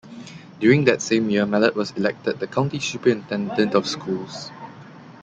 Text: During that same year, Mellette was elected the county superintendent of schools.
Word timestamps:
During 0.59 0.85
that 0.85 0.99
same 0.99 1.29
year, 1.29 1.45
Mellette 1.45 1.75
was 1.75 1.91
elected 1.91 2.39
the 2.39 2.47
county 2.47 2.79
superintendent 2.79 3.75
of 3.75 3.85
schools. 3.85 4.49